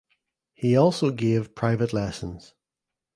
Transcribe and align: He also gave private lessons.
He 0.55 0.75
also 0.75 1.11
gave 1.11 1.53
private 1.53 1.93
lessons. 1.93 2.55